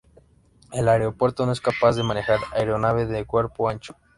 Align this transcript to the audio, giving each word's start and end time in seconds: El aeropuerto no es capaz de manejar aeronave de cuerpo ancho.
El 0.71 0.89
aeropuerto 0.89 1.45
no 1.45 1.51
es 1.51 1.61
capaz 1.61 1.95
de 1.95 2.01
manejar 2.01 2.39
aeronave 2.55 3.05
de 3.05 3.23
cuerpo 3.25 3.69
ancho. 3.69 3.95